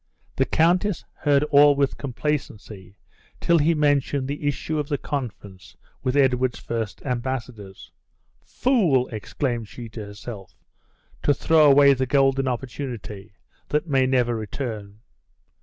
The 0.35 0.45
countess 0.47 1.05
heard 1.13 1.43
all 1.51 1.75
with 1.75 1.99
complacency, 1.99 2.97
till 3.39 3.59
he 3.59 3.75
mentioned 3.75 4.27
the 4.27 4.47
issue 4.47 4.79
of 4.79 4.89
the 4.89 4.97
conference 4.97 5.77
with 6.01 6.17
Edward's 6.17 6.57
first 6.57 7.03
embassadors. 7.05 7.91
"Fool!" 8.43 9.07
exclaimed 9.09 9.67
she 9.67 9.89
to 9.89 10.03
herself, 10.03 10.55
"to 11.21 11.35
throw 11.35 11.69
away 11.71 11.93
the 11.93 12.07
golden 12.07 12.47
opportunity, 12.47 13.33
that 13.69 13.85
may 13.85 14.07
never 14.07 14.35
return!" 14.35 15.01